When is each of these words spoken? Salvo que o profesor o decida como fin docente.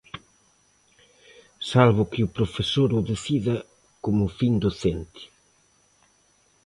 Salvo 1.71 2.03
que 2.11 2.21
o 2.27 2.31
profesor 2.37 2.89
o 2.99 3.01
decida 3.11 3.55
como 4.03 4.33
fin 4.37 4.53
docente. 4.63 5.21